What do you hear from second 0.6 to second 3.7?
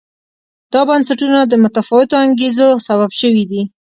دا بنسټونه د متفاوتو انګېزو سبب شوي دي.